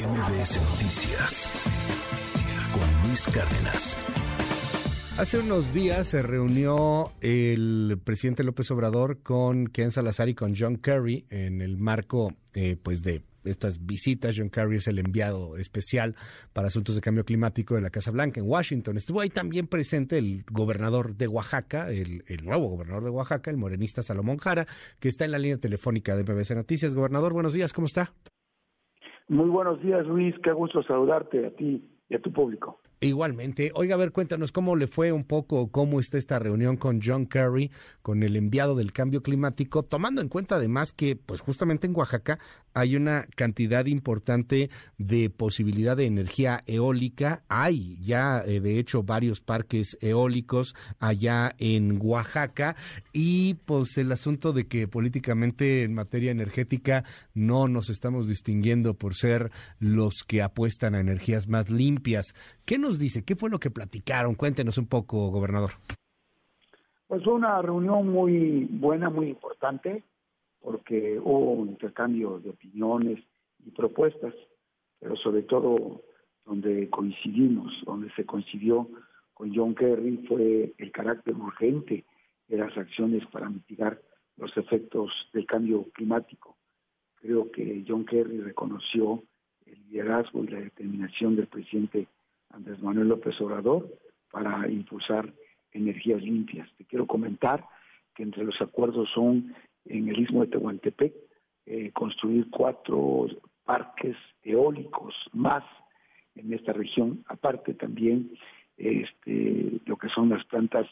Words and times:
MBS 0.00 0.56
Noticias 0.70 1.50
con 2.72 3.06
Luis 3.06 3.26
Cárdenas. 3.26 3.96
Hace 5.18 5.40
unos 5.40 5.74
días 5.74 6.06
se 6.06 6.22
reunió 6.22 7.12
el 7.20 8.00
presidente 8.02 8.42
López 8.42 8.70
Obrador 8.70 9.22
con 9.22 9.66
Ken 9.66 9.90
Salazar 9.90 10.30
y 10.30 10.34
con 10.34 10.54
John 10.56 10.76
Kerry 10.76 11.26
en 11.28 11.60
el 11.60 11.76
marco 11.76 12.32
eh, 12.54 12.78
pues 12.82 13.02
de 13.02 13.24
estas 13.44 13.84
visitas. 13.84 14.36
John 14.38 14.48
Kerry 14.48 14.76
es 14.76 14.88
el 14.88 14.98
enviado 15.00 15.58
especial 15.58 16.16
para 16.54 16.68
asuntos 16.68 16.94
de 16.94 17.02
cambio 17.02 17.26
climático 17.26 17.74
de 17.74 17.82
la 17.82 17.90
Casa 17.90 18.10
Blanca 18.10 18.40
en 18.40 18.48
Washington. 18.48 18.96
Estuvo 18.96 19.20
ahí 19.20 19.28
también 19.28 19.66
presente 19.66 20.16
el 20.16 20.44
gobernador 20.50 21.14
de 21.14 21.28
Oaxaca, 21.28 21.90
el, 21.90 22.24
nuevo 22.42 22.68
gobernador 22.68 23.04
de 23.04 23.10
Oaxaca, 23.10 23.50
el 23.50 23.58
morenista 23.58 24.02
Salomón 24.02 24.38
Jara, 24.38 24.66
que 24.98 25.08
está 25.08 25.26
en 25.26 25.32
la 25.32 25.38
línea 25.38 25.58
telefónica 25.58 26.16
de 26.16 26.22
BBC 26.22 26.52
Noticias. 26.52 26.94
Gobernador, 26.94 27.34
buenos 27.34 27.52
días, 27.52 27.74
¿cómo 27.74 27.86
está? 27.86 28.14
Muy 29.30 29.48
buenos 29.48 29.80
días, 29.80 30.04
Luis. 30.08 30.34
Qué 30.42 30.50
gusto 30.50 30.82
saludarte 30.82 31.46
a 31.46 31.50
ti 31.52 31.88
y 32.08 32.16
a 32.16 32.20
tu 32.20 32.32
público. 32.32 32.80
Igualmente. 33.02 33.72
Oiga, 33.74 33.94
a 33.94 33.98
ver, 33.98 34.12
cuéntanos 34.12 34.52
cómo 34.52 34.76
le 34.76 34.86
fue 34.86 35.10
un 35.10 35.24
poco, 35.24 35.70
cómo 35.70 36.00
está 36.00 36.18
esta 36.18 36.38
reunión 36.38 36.76
con 36.76 37.00
John 37.02 37.24
Kerry, 37.24 37.70
con 38.02 38.22
el 38.22 38.36
enviado 38.36 38.74
del 38.74 38.92
cambio 38.92 39.22
climático, 39.22 39.82
tomando 39.82 40.20
en 40.20 40.28
cuenta 40.28 40.56
además 40.56 40.92
que, 40.92 41.16
pues 41.16 41.40
justamente 41.40 41.86
en 41.86 41.96
Oaxaca 41.96 42.38
hay 42.74 42.96
una 42.96 43.26
cantidad 43.36 43.86
importante 43.86 44.68
de 44.98 45.30
posibilidad 45.30 45.96
de 45.96 46.04
energía 46.04 46.62
eólica. 46.66 47.42
Hay 47.48 47.96
ya, 48.02 48.42
eh, 48.46 48.60
de 48.60 48.78
hecho, 48.78 49.02
varios 49.02 49.40
parques 49.40 49.96
eólicos 50.02 50.74
allá 50.98 51.54
en 51.56 51.98
Oaxaca 52.02 52.76
y 53.14 53.54
pues 53.64 53.96
el 53.96 54.12
asunto 54.12 54.52
de 54.52 54.66
que 54.66 54.88
políticamente 54.88 55.84
en 55.84 55.94
materia 55.94 56.32
energética 56.32 57.04
no 57.32 57.66
nos 57.66 57.88
estamos 57.88 58.28
distinguiendo 58.28 58.92
por 58.92 59.14
ser 59.14 59.50
los 59.78 60.22
que 60.26 60.42
apuestan 60.42 60.94
a 60.94 61.00
energías 61.00 61.48
más 61.48 61.70
limpias. 61.70 62.34
¿Qué 62.66 62.78
nos 62.78 62.89
dice? 62.98 63.24
¿Qué 63.24 63.36
fue 63.36 63.50
lo 63.50 63.58
que 63.58 63.70
platicaron? 63.70 64.34
Cuéntenos 64.34 64.78
un 64.78 64.86
poco, 64.86 65.30
gobernador. 65.30 65.72
Pues 67.06 67.24
fue 67.24 67.34
una 67.34 67.60
reunión 67.60 68.08
muy 68.08 68.66
buena, 68.70 69.10
muy 69.10 69.28
importante, 69.28 70.04
porque 70.60 71.18
hubo 71.18 71.52
un 71.52 71.70
intercambio 71.70 72.38
de 72.38 72.50
opiniones 72.50 73.18
y 73.64 73.70
propuestas, 73.70 74.34
pero 74.98 75.16
sobre 75.16 75.42
todo 75.42 76.02
donde 76.44 76.88
coincidimos, 76.90 77.72
donde 77.84 78.12
se 78.14 78.24
coincidió 78.24 78.88
con 79.34 79.54
John 79.54 79.74
Kerry 79.74 80.18
fue 80.28 80.74
el 80.76 80.92
carácter 80.92 81.34
urgente 81.34 82.04
de 82.46 82.58
las 82.58 82.76
acciones 82.76 83.26
para 83.32 83.48
mitigar 83.48 84.00
los 84.36 84.54
efectos 84.56 85.10
del 85.32 85.46
cambio 85.46 85.84
climático. 85.92 86.56
Creo 87.16 87.50
que 87.50 87.84
John 87.86 88.04
Kerry 88.04 88.40
reconoció 88.40 89.22
el 89.66 89.78
liderazgo 89.88 90.44
y 90.44 90.48
la 90.48 90.60
determinación 90.60 91.36
del 91.36 91.46
presidente 91.46 92.08
Andrés 92.50 92.80
Manuel 92.82 93.08
López 93.08 93.40
Obrador 93.40 93.88
para 94.30 94.68
impulsar 94.70 95.32
energías 95.72 96.22
limpias. 96.22 96.68
Te 96.76 96.84
quiero 96.84 97.06
comentar 97.06 97.64
que 98.14 98.22
entre 98.22 98.44
los 98.44 98.60
acuerdos 98.60 99.08
son 99.14 99.54
en 99.86 100.08
el 100.08 100.20
istmo 100.20 100.42
de 100.42 100.48
Tehuantepec 100.48 101.14
eh, 101.66 101.90
construir 101.92 102.48
cuatro 102.50 103.26
parques 103.64 104.16
eólicos 104.42 105.14
más 105.32 105.64
en 106.34 106.52
esta 106.52 106.72
región, 106.72 107.24
aparte 107.28 107.74
también 107.74 108.32
este, 108.76 109.80
lo 109.84 109.96
que 109.96 110.08
son 110.08 110.30
las 110.30 110.44
plantas 110.46 110.86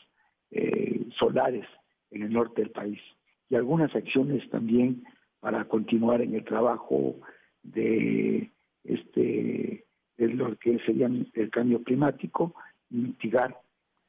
eh, 0.51 1.07
solares 1.19 1.67
en 2.11 2.23
el 2.23 2.33
norte 2.33 2.63
del 2.63 2.71
país 2.71 3.01
y 3.49 3.55
algunas 3.55 3.95
acciones 3.95 4.49
también 4.51 5.05
para 5.41 5.65
continuar 5.67 6.21
en 6.21 6.35
el 6.35 6.45
trabajo 6.45 7.17
de 7.63 8.51
este 8.85 9.85
es 10.19 10.35
lo 10.35 10.55
que 10.59 10.79
sería 10.81 11.07
el 11.07 11.51
cambio 11.51 11.83
climático 11.83 12.55
y 12.91 12.97
mitigar 12.97 13.57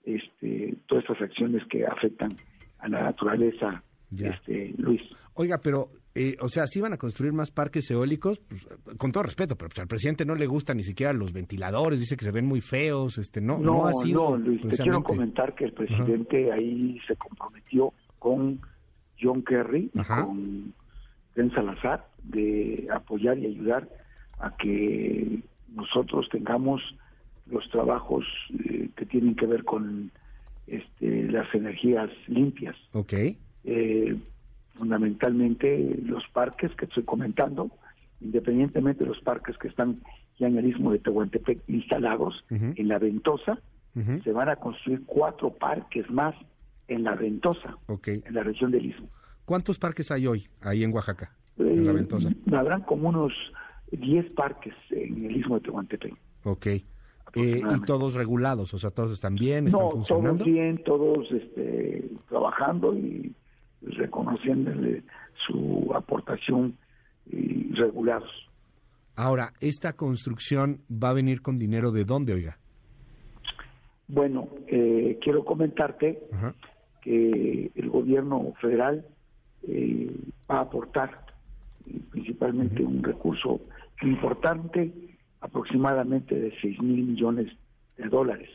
este, 0.04 0.76
todas 0.88 1.04
estas 1.04 1.22
acciones 1.22 1.64
que 1.70 1.86
afectan 1.86 2.36
a 2.80 2.90
la 2.90 3.00
naturaleza, 3.00 3.84
este, 4.18 4.74
Luis. 4.78 5.02
Oiga, 5.36 5.60
pero, 5.62 5.90
eh, 6.16 6.36
o 6.42 6.48
sea, 6.48 6.66
si 6.66 6.82
van 6.82 6.94
a 6.94 6.98
construir 6.98 7.32
más 7.32 7.52
parques 7.52 7.90
eólicos, 7.92 8.40
pues, 8.40 8.66
con 8.98 9.12
todo 9.12 9.24
respeto, 9.24 9.56
pero 9.56 9.70
pues, 9.70 9.80
al 9.80 9.88
presidente 9.88 10.26
no 10.26 10.36
le 10.36 10.48
gustan 10.48 10.78
ni 10.78 10.84
siquiera 10.84 11.14
los 11.14 11.32
ventiladores, 11.32 12.00
dice 12.00 12.18
que 12.18 12.26
se 12.26 12.32
ven 12.32 12.46
muy 12.46 12.62
feos, 12.62 13.18
este, 13.18 13.40
no, 13.40 13.60
no, 13.60 13.86
ha 13.86 13.94
sido. 13.94 14.32
No, 14.32 14.38
Luis, 14.38 14.62
te 14.62 14.78
quiero 14.78 15.04
comentar 15.04 15.54
que 15.54 15.66
el 15.66 15.74
presidente 15.74 16.52
ahí 16.52 17.00
se 17.08 17.16
comprometió 17.18 17.94
con 18.18 18.60
John 19.22 19.44
Kerry 19.44 19.90
con 19.90 20.74
Ben 21.36 21.52
Salazar 21.52 22.08
de 22.24 22.88
apoyar 22.92 23.38
y 23.38 23.46
ayudar 23.46 23.88
a 24.40 24.56
que 24.58 25.42
nosotros 25.74 26.28
tengamos 26.30 26.82
los 27.48 27.68
trabajos 27.70 28.26
eh, 28.66 28.90
que 28.96 29.06
tienen 29.06 29.36
que 29.36 29.46
ver 29.46 29.64
con 29.64 30.12
este, 30.68 31.32
las 31.32 31.54
energías 31.54 32.10
limpias. 32.28 32.76
Ok. 32.94 33.14
Eh, 33.64 34.18
fundamentalmente 34.76 36.00
los 36.04 36.24
parques 36.30 36.72
que 36.76 36.86
estoy 36.86 37.04
comentando, 37.04 37.70
independientemente 38.22 39.04
de 39.04 39.10
los 39.10 39.20
parques 39.22 39.58
que 39.58 39.68
están 39.68 39.96
ya 40.40 40.48
en 40.48 40.58
el 40.58 40.68
istmo 40.68 40.92
de 40.92 41.00
Tehuantepec 41.00 41.62
instalados 41.68 42.46
en 42.50 42.88
la 42.88 42.98
Ventosa, 42.98 43.60
se 44.24 44.32
van 44.32 44.48
a 44.48 44.56
construir 44.56 45.04
cuatro 45.06 45.52
parques 45.52 46.10
más 46.10 46.34
en 46.88 47.04
la 47.04 47.16
Ventosa, 47.16 47.78
okay. 47.88 48.24
en 48.26 48.34
la 48.34 48.44
región 48.44 48.72
del 48.72 48.86
istmo. 48.86 49.10
¿Cuántos 49.44 49.78
parques 49.78 50.12
hay 50.12 50.28
hoy 50.28 50.48
ahí 50.62 50.84
en 50.84 50.94
Oaxaca, 50.94 51.36
en 51.58 51.86
la 51.86 51.92
Ventosa? 51.92 52.30
Eh, 52.30 52.56
habrán 52.56 52.82
como 52.84 53.10
unos 53.10 53.34
10 53.92 54.34
parques 54.34 54.74
en 54.92 55.26
el 55.26 55.38
istmo 55.38 55.56
de 55.56 55.62
Tehuantepec. 55.62 56.14
Ok. 56.44 56.68
Eh, 57.36 57.62
y 57.62 57.82
todos 57.86 58.16
regulados, 58.16 58.74
o 58.74 58.80
sea, 58.80 58.90
todos 58.90 59.12
están 59.12 59.36
bien, 59.36 59.68
están 59.68 59.82
no, 59.82 59.92
funcionando. 59.92 60.44
todos 60.44 60.46
bien, 60.48 60.84
todos 60.84 61.32
este, 61.32 62.10
trabajando 62.28 62.96
y 62.96 63.36
reconociéndole 63.82 65.04
su 65.46 65.92
aportación 65.94 66.76
y 67.32 67.72
regulados. 67.74 68.30
Ahora, 69.16 69.54
¿esta 69.60 69.94
construcción 69.94 70.82
va 70.92 71.10
a 71.10 71.14
venir 71.14 71.42
con 71.42 71.58
dinero 71.58 71.92
de 71.92 72.06
dónde, 72.06 72.34
oiga? 72.34 72.58
Bueno, 74.08 74.50
eh, 74.68 75.20
quiero 75.22 75.46
comentarte 75.46 76.24
que 77.02 77.72
el 77.76 77.90
gobierno 77.90 78.54
federal 78.60 79.06
eh, 79.68 80.10
va 80.50 80.58
a 80.58 80.62
aportar 80.62 81.26
principalmente 82.40 82.84
un 82.84 83.04
recurso 83.04 83.60
importante, 84.02 84.94
aproximadamente 85.42 86.36
de 86.36 86.54
6 86.62 86.82
mil 86.82 87.04
millones 87.06 87.52
de 87.98 88.08
dólares 88.08 88.50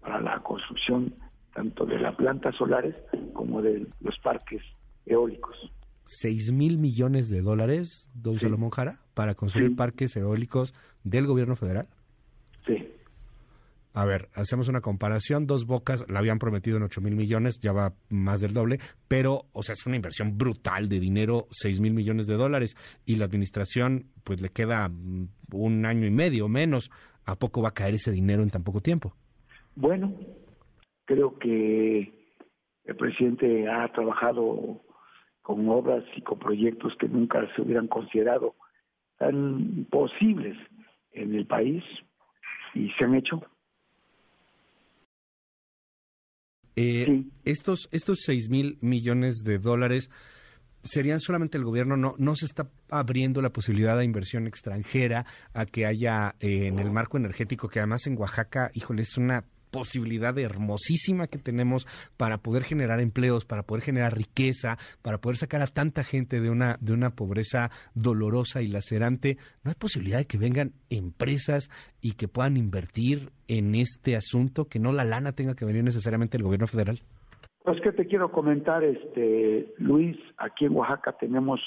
para 0.00 0.20
la 0.20 0.40
construcción 0.40 1.14
tanto 1.54 1.84
de 1.86 1.98
las 1.98 2.14
plantas 2.16 2.54
solares 2.56 2.94
como 3.32 3.62
de 3.62 3.86
los 4.00 4.18
parques 4.20 4.62
eólicos. 5.06 5.56
6 6.04 6.52
mil 6.52 6.78
millones 6.78 7.30
de 7.30 7.42
dólares, 7.42 8.10
don 8.14 8.38
Salomón 8.38 8.70
Jara, 8.70 9.00
para 9.14 9.34
construir 9.34 9.76
parques 9.76 10.16
eólicos 10.16 10.74
del 11.04 11.26
gobierno 11.26 11.56
federal. 11.56 11.88
A 13.94 14.06
ver, 14.06 14.28
hacemos 14.34 14.68
una 14.68 14.80
comparación. 14.80 15.46
Dos 15.46 15.66
Bocas 15.66 16.06
la 16.08 16.20
habían 16.20 16.38
prometido 16.38 16.78
en 16.78 16.84
8 16.84 17.00
mil 17.02 17.14
millones, 17.14 17.60
ya 17.60 17.72
va 17.72 17.92
más 18.08 18.40
del 18.40 18.54
doble, 18.54 18.78
pero, 19.06 19.42
o 19.52 19.62
sea, 19.62 19.74
es 19.74 19.86
una 19.86 19.96
inversión 19.96 20.38
brutal 20.38 20.88
de 20.88 20.98
dinero, 20.98 21.46
6 21.50 21.80
mil 21.80 21.92
millones 21.92 22.26
de 22.26 22.36
dólares, 22.36 22.76
y 23.04 23.16
la 23.16 23.26
administración, 23.26 24.06
pues 24.24 24.40
le 24.40 24.48
queda 24.48 24.88
mm, 24.88 25.28
un 25.52 25.84
año 25.84 26.06
y 26.06 26.10
medio 26.10 26.48
menos. 26.48 26.90
¿A 27.24 27.36
poco 27.36 27.62
va 27.62 27.68
a 27.68 27.74
caer 27.74 27.94
ese 27.94 28.10
dinero 28.10 28.42
en 28.42 28.50
tan 28.50 28.64
poco 28.64 28.80
tiempo? 28.80 29.14
Bueno, 29.76 30.12
creo 31.04 31.38
que 31.38 32.12
el 32.84 32.96
presidente 32.96 33.68
ha 33.68 33.92
trabajado 33.92 34.82
con 35.42 35.68
obras 35.68 36.04
y 36.16 36.22
con 36.22 36.38
proyectos 36.38 36.94
que 36.98 37.08
nunca 37.08 37.46
se 37.54 37.62
hubieran 37.62 37.88
considerado 37.88 38.54
tan 39.18 39.86
posibles 39.90 40.56
en 41.12 41.34
el 41.34 41.46
país 41.46 41.84
y 42.74 42.90
se 42.90 43.04
han 43.04 43.14
hecho. 43.14 43.42
Eh, 46.76 47.24
estos, 47.44 47.88
estos 47.92 48.20
6 48.24 48.48
mil 48.48 48.78
millones 48.80 49.44
de 49.44 49.58
dólares 49.58 50.10
serían 50.82 51.20
solamente 51.20 51.58
el 51.58 51.64
gobierno, 51.64 51.96
no, 51.96 52.14
no 52.18 52.34
se 52.34 52.46
está 52.46 52.68
abriendo 52.90 53.40
la 53.40 53.50
posibilidad 53.50 53.96
de 53.96 54.04
inversión 54.04 54.46
extranjera, 54.46 55.26
a 55.54 55.66
que 55.66 55.86
haya 55.86 56.34
eh, 56.40 56.66
en 56.66 56.78
el 56.78 56.90
marco 56.90 57.16
energético, 57.16 57.68
que 57.68 57.78
además 57.78 58.06
en 58.06 58.18
Oaxaca, 58.18 58.70
híjole, 58.74 59.02
es 59.02 59.16
una 59.16 59.44
posibilidad 59.72 60.38
hermosísima 60.38 61.26
que 61.26 61.38
tenemos 61.38 61.86
para 62.16 62.38
poder 62.38 62.62
generar 62.62 63.00
empleos, 63.00 63.44
para 63.44 63.64
poder 63.64 63.82
generar 63.82 64.16
riqueza, 64.16 64.78
para 65.02 65.18
poder 65.18 65.38
sacar 65.38 65.62
a 65.62 65.66
tanta 65.66 66.04
gente 66.04 66.40
de 66.40 66.50
una, 66.50 66.76
de 66.80 66.92
una 66.92 67.10
pobreza 67.10 67.70
dolorosa 67.94 68.62
y 68.62 68.68
lacerante. 68.68 69.38
¿No 69.64 69.70
hay 69.70 69.74
posibilidad 69.74 70.18
de 70.18 70.26
que 70.26 70.38
vengan 70.38 70.72
empresas 70.90 71.70
y 72.00 72.12
que 72.12 72.28
puedan 72.28 72.56
invertir 72.56 73.30
en 73.48 73.74
este 73.74 74.14
asunto, 74.14 74.66
que 74.66 74.78
no 74.78 74.92
la 74.92 75.04
lana 75.04 75.32
tenga 75.32 75.56
que 75.56 75.64
venir 75.64 75.82
necesariamente 75.82 76.38
del 76.38 76.44
gobierno 76.44 76.66
federal? 76.66 77.00
Pues 77.64 77.80
que 77.80 77.92
te 77.92 78.06
quiero 78.06 78.30
comentar, 78.30 78.84
este 78.84 79.72
Luis, 79.78 80.16
aquí 80.36 80.66
en 80.66 80.76
Oaxaca 80.76 81.16
tenemos 81.18 81.60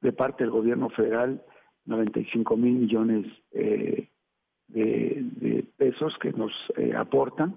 de 0.00 0.12
parte 0.12 0.44
del 0.44 0.50
gobierno 0.50 0.90
federal 0.90 1.42
95 1.84 2.56
mil 2.56 2.74
millones 2.74 3.26
eh, 3.52 4.08
que 6.18 6.32
nos 6.32 6.52
eh, 6.76 6.94
aportan 6.96 7.56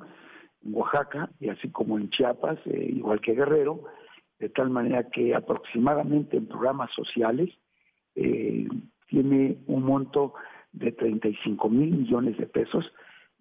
en 0.66 0.74
Oaxaca 0.74 1.30
y 1.40 1.50
así 1.50 1.70
como 1.70 1.98
en 1.98 2.10
Chiapas, 2.10 2.60
eh, 2.66 2.92
igual 2.96 3.22
que 3.22 3.34
Guerrero, 3.34 3.84
de 4.40 4.50
tal 4.50 4.70
manera 4.70 5.10
que 5.10 5.36
aproximadamente 5.36 6.38
en 6.38 6.48
programas 6.48 6.90
sociales 6.96 7.50
tiene 9.08 9.58
un 9.68 9.84
monto 9.84 10.34
de 10.74 10.92
35 10.92 11.70
mil 11.70 11.92
millones 11.92 12.38
de 12.38 12.48
pesos, 12.48 12.86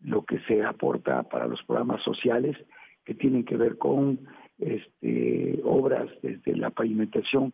lo 0.02 0.24
que 0.24 0.38
se 0.40 0.62
aporta 0.62 1.24
para 1.24 1.46
los 1.46 1.62
programas 1.64 2.02
sociales 2.02 2.56
que 3.04 3.14
tienen 3.14 3.44
que 3.44 3.56
ver 3.56 3.78
con 3.78 4.20
este, 4.58 5.60
obras 5.64 6.08
desde 6.22 6.56
la 6.56 6.70
pavimentación, 6.70 7.52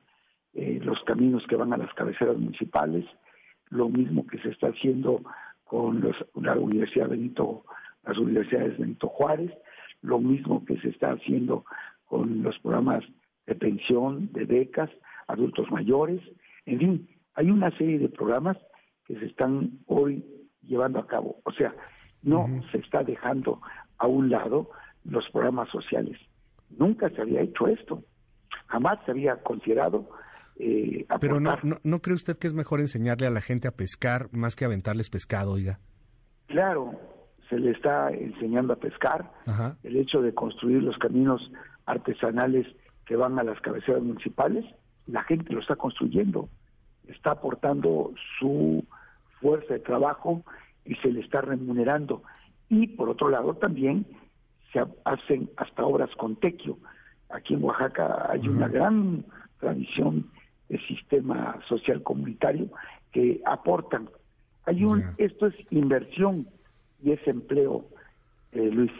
eh, 0.54 0.80
los 0.82 1.02
caminos 1.04 1.44
que 1.48 1.56
van 1.56 1.72
a 1.72 1.76
las 1.76 1.92
cabeceras 1.94 2.36
municipales, 2.36 3.04
lo 3.70 3.88
mismo 3.88 4.26
que 4.26 4.38
se 4.38 4.50
está 4.50 4.68
haciendo 4.68 5.22
con 5.64 6.00
los, 6.00 6.16
la 6.34 6.54
Universidad 6.54 7.08
Benito, 7.08 7.64
las 8.04 8.18
universidades 8.18 8.78
Benito 8.78 9.08
Juárez, 9.08 9.50
lo 10.02 10.18
mismo 10.18 10.64
que 10.64 10.78
se 10.80 10.90
está 10.90 11.12
haciendo 11.12 11.64
con 12.04 12.42
los 12.42 12.58
programas 12.58 13.04
de 13.46 13.54
pensión, 13.54 14.30
de 14.32 14.44
becas, 14.44 14.90
adultos 15.26 15.70
mayores, 15.70 16.20
en 16.66 16.78
fin, 16.78 17.08
hay 17.34 17.50
una 17.50 17.70
serie 17.76 17.98
de 17.98 18.08
programas 18.08 18.56
que 19.06 19.18
se 19.18 19.26
están 19.26 19.78
hoy 19.86 20.24
llevando 20.62 20.98
a 20.98 21.06
cabo. 21.06 21.40
O 21.44 21.52
sea, 21.52 21.74
no 22.22 22.48
se 22.72 22.78
está 22.78 23.02
dejando 23.02 23.60
a 23.98 24.06
un 24.06 24.30
lado 24.30 24.70
los 25.04 25.28
programas 25.30 25.68
sociales. 25.68 26.18
Nunca 26.70 27.10
se 27.10 27.20
había 27.20 27.42
hecho 27.42 27.66
esto. 27.68 28.02
Jamás 28.66 28.98
se 29.04 29.10
había 29.10 29.42
considerado. 29.42 30.08
Eh, 30.56 31.06
Pero 31.20 31.40
no, 31.40 31.56
no, 31.82 31.98
cree 32.00 32.14
usted 32.14 32.38
que 32.38 32.46
es 32.46 32.54
mejor 32.54 32.80
enseñarle 32.80 33.26
a 33.26 33.30
la 33.30 33.40
gente 33.40 33.66
a 33.66 33.72
pescar 33.72 34.28
más 34.32 34.54
que 34.54 34.64
aventarles 34.64 35.10
pescado, 35.10 35.52
oiga? 35.52 35.80
Claro, 36.46 36.92
se 37.48 37.58
le 37.58 37.72
está 37.72 38.10
enseñando 38.10 38.72
a 38.72 38.76
pescar. 38.76 39.30
El 39.82 39.96
hecho 39.96 40.22
de 40.22 40.34
construir 40.34 40.82
los 40.82 40.96
caminos 40.98 41.50
artesanales 41.86 42.66
que 43.06 43.16
van 43.16 43.38
a 43.38 43.42
las 43.42 43.60
cabeceras 43.60 44.02
municipales, 44.02 44.64
la 45.06 45.22
gente 45.24 45.52
lo 45.52 45.60
está 45.60 45.76
construyendo, 45.76 46.48
está 47.08 47.32
aportando 47.32 48.14
su 48.38 48.84
fuerza 49.40 49.74
de 49.74 49.80
trabajo 49.80 50.42
y 50.84 50.94
se 50.96 51.10
le 51.10 51.20
está 51.20 51.40
remunerando. 51.40 52.22
Y 52.68 52.86
por 52.88 53.10
otro 53.10 53.28
lado 53.28 53.54
también 53.54 54.06
se 54.72 54.84
hacen 55.04 55.50
hasta 55.56 55.84
obras 55.84 56.10
con 56.16 56.36
tequio. 56.36 56.78
Aquí 57.28 57.54
en 57.54 57.64
Oaxaca 57.64 58.30
hay 58.30 58.48
una 58.48 58.68
gran 58.68 59.24
tradición 59.60 60.30
sistema 60.86 61.58
social 61.68 62.02
comunitario 62.02 62.68
que 63.12 63.40
aportan. 63.44 64.08
Hay 64.66 64.84
un, 64.84 65.04
esto 65.18 65.46
es 65.46 65.54
inversión 65.70 66.48
y 67.02 67.12
es 67.12 67.26
empleo, 67.26 67.84
eh, 68.52 68.70
Luis. 68.70 68.92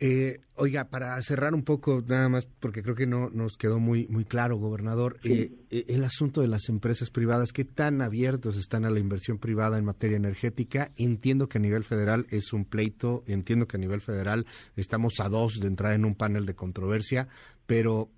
Eh, 0.00 0.38
oiga, 0.54 0.84
para 0.84 1.20
cerrar 1.22 1.54
un 1.54 1.64
poco, 1.64 2.04
nada 2.06 2.28
más, 2.28 2.46
porque 2.60 2.82
creo 2.82 2.94
que 2.94 3.06
no 3.06 3.30
nos 3.30 3.56
quedó 3.56 3.80
muy, 3.80 4.06
muy 4.06 4.24
claro, 4.24 4.56
gobernador, 4.56 5.18
eh, 5.24 5.50
eh, 5.70 5.86
el 5.88 6.04
asunto 6.04 6.40
de 6.40 6.46
las 6.46 6.68
empresas 6.68 7.10
privadas, 7.10 7.52
¿qué 7.52 7.64
tan 7.64 8.00
abiertos 8.00 8.56
están 8.56 8.84
a 8.84 8.90
la 8.90 9.00
inversión 9.00 9.38
privada 9.38 9.76
en 9.76 9.84
materia 9.84 10.16
energética? 10.16 10.92
Entiendo 10.96 11.48
que 11.48 11.58
a 11.58 11.60
nivel 11.60 11.82
federal 11.82 12.26
es 12.30 12.52
un 12.52 12.64
pleito, 12.64 13.24
entiendo 13.26 13.66
que 13.66 13.76
a 13.76 13.80
nivel 13.80 14.00
federal 14.00 14.46
estamos 14.76 15.14
a 15.18 15.28
dos 15.28 15.58
de 15.58 15.66
entrar 15.66 15.94
en 15.94 16.04
un 16.04 16.14
panel 16.14 16.46
de 16.46 16.54
controversia, 16.54 17.26
pero 17.66 18.08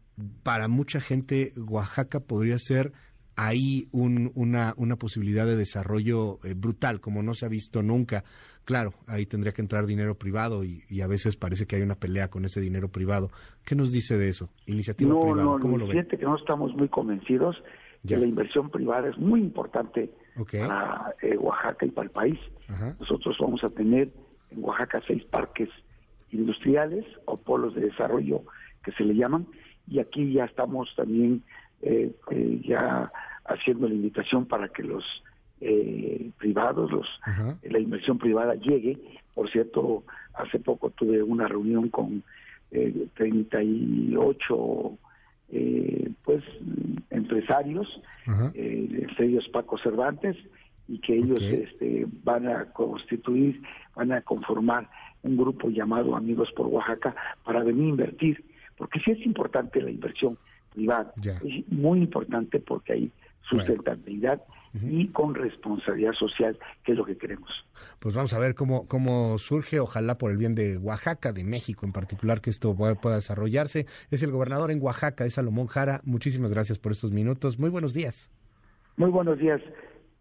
para 0.43 0.69
mucha 0.69 1.01
gente 1.01 1.53
Oaxaca 1.57 2.21
podría 2.21 2.59
ser 2.59 2.93
ahí 3.37 3.89
una, 3.93 4.75
una 4.77 4.97
posibilidad 4.97 5.47
de 5.47 5.57
desarrollo 5.57 6.39
brutal, 6.57 7.01
como 7.01 7.23
no 7.23 7.35
se 7.35 7.47
ha 7.47 7.49
visto 7.49 7.83
nunca 7.83 8.25
Claro, 8.71 8.93
ahí 9.09 9.27
tendría 9.27 9.53
que 9.53 9.63
entrar 9.63 9.85
dinero 9.85 10.15
privado 10.15 10.63
y, 10.63 11.01
a 11.01 11.09
veces 11.09 11.37
parece 11.37 11.67
que 11.67 11.75
hay 11.75 11.83
una 11.83 11.97
pelea 11.97 12.29
con 12.29 12.45
ese 12.45 12.61
dinero 12.61 12.87
privado. 12.87 13.31
¿Qué 13.65 13.75
nos 13.75 13.91
dice 13.91 14.17
de 14.17 14.29
eso? 14.29 14.49
Iniciativa 14.67 15.19
privada, 15.21 15.43
no, 15.43 15.59
¿cómo 15.59 15.77
lo 15.77 15.89
ve? 15.89 16.07
que 16.07 16.19
no 16.19 16.37
estamos 16.37 16.73
muy 16.75 16.89
convencidos 16.89 17.61
que 18.07 18.17
la 18.17 18.27
inversión 18.27 18.71
privada 18.71 19.09
es 19.09 19.19
muy 19.19 19.41
importante 19.41 20.13
para 20.53 21.17
eh, 21.21 21.37
Oaxaca 21.37 21.85
y 21.85 21.91
para 21.91 22.07
el 22.07 22.13
país. 22.13 22.39
Nosotros 23.01 23.37
vamos 23.41 23.65
a 23.65 23.71
tener 23.71 24.13
en 24.51 24.63
Oaxaca 24.63 25.03
seis 25.05 25.25
parques 25.25 25.69
industriales 26.31 27.05
o 27.25 27.39
polos 27.39 27.75
de 27.75 27.81
desarrollo 27.81 28.45
que 28.83 28.93
se 28.93 29.05
le 29.05 29.15
llaman 29.15 29.47
y 29.89 29.99
aquí 29.99 30.33
ya 30.33 30.45
estamos 30.45 30.89
también 30.97 31.43
eh, 31.83 32.13
eh, 32.31 32.61
ya 32.65 33.11
haciendo 33.45 33.89
la 33.89 33.95
invitación 33.95 34.47
para 34.47 34.69
que 34.69 34.83
los 34.83 35.05
eh, 35.61 36.31
privados, 36.39 36.91
los, 36.91 37.07
la 37.63 37.79
inversión 37.79 38.19
privada 38.19 38.55
llegue. 38.55 38.99
Por 39.35 39.51
cierto, 39.51 40.05
hace 40.33 40.59
poco 40.59 40.89
tuve 40.91 41.23
una 41.23 41.49
reunión 41.49 41.91
con 41.91 42.23
eh, 42.71 43.09
38 43.15 44.99
eh, 45.53 46.11
pues 46.25 46.43
empresarios, 47.11 48.01
entre 48.55 49.27
ellos 49.27 49.49
Paco 49.53 49.77
Cervantes, 49.79 50.37
y 50.89 50.99
que 50.99 51.17
ellos 51.17 51.43
este, 51.43 52.07
van 52.25 52.51
a 52.51 52.67
constituir, 52.73 53.61
van 53.95 54.13
a 54.13 54.23
conformar 54.23 54.89
un 55.23 55.37
grupo 55.37 55.69
llamado 55.69 56.17
Amigos 56.17 56.51
por 56.57 56.67
Oaxaca 56.69 57.15
para 57.45 57.63
venir 57.63 57.85
a 57.85 57.89
invertir, 57.91 58.45
porque 58.81 58.99
sí 59.01 59.11
es 59.11 59.27
importante 59.27 59.83
la 59.83 59.91
inversión 59.91 60.39
privada, 60.73 61.13
es 61.45 61.71
muy 61.71 61.99
importante 61.99 62.61
porque 62.61 62.95
hay 62.95 63.13
sustentabilidad 63.43 64.41
y 64.73 65.09
con 65.09 65.35
responsabilidad 65.35 66.15
social, 66.15 66.59
que 66.83 66.93
es 66.93 66.99
lo 66.99 67.05
que 67.05 67.19
queremos. 67.19 67.51
Pues 67.99 68.15
vamos 68.15 68.33
a 68.33 68.39
ver 68.39 68.55
cómo, 68.55 68.89
cómo 68.89 69.37
surge, 69.37 69.81
ojalá 69.81 70.17
por 70.17 70.31
el 70.31 70.39
bien 70.39 70.55
de 70.55 70.79
Oaxaca, 70.79 71.35
de 71.35 71.45
México 71.45 71.85
en 71.85 71.93
particular, 71.93 72.41
que 72.41 72.49
esto 72.49 72.75
pueda, 72.75 73.17
desarrollarse. 73.17 73.85
Es 74.11 74.23
el 74.23 74.31
gobernador 74.31 74.71
en 74.71 74.81
Oaxaca, 74.81 75.27
es 75.27 75.35
Salomón 75.35 75.67
Jara. 75.67 76.01
Muchísimas 76.05 76.51
gracias 76.51 76.79
por 76.79 76.93
estos 76.93 77.13
minutos. 77.13 77.59
Muy 77.59 77.69
buenos 77.69 77.93
días. 77.93 78.31
Muy 78.97 79.11
buenos 79.11 79.39
días. 79.39 79.61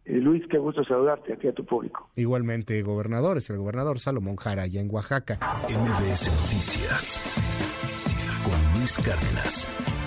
Eh, 0.04 0.18
Luis, 0.18 0.44
qué 0.52 0.58
gusto 0.58 0.84
saludarte 0.84 1.32
aquí 1.32 1.48
a 1.48 1.54
tu 1.54 1.64
público. 1.64 2.10
Igualmente, 2.18 2.82
gobernador, 2.82 3.38
es 3.38 3.50
el 3.52 3.58
gobernador 3.58 4.00
Salomón 4.00 4.36
Jara, 4.36 4.64
allá 4.64 4.82
en 4.82 4.94
Oaxaca. 4.94 5.40
MBS 5.70 6.28
Noticias 6.28 8.09
Luis 8.80 8.98
Cárdenas. 8.98 9.99